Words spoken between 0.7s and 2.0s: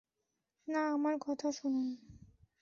না, আমার কথা শুনুন।